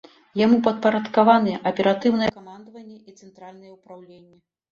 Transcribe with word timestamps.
Яму 0.39 0.55
падпарадкаваныя 0.67 1.59
аператыўнае 1.73 2.29
камандаванне 2.37 2.97
і 3.11 3.13
цэнтральнае 3.19 3.71
ўпраўленне. 3.77 4.35